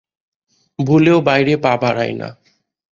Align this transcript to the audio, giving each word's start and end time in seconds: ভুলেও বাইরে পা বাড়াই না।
ভুলেও 0.79 1.17
বাইরে 1.21 1.53
পা 1.57 1.73
বাড়াই 1.81 2.13
না। 2.13 2.29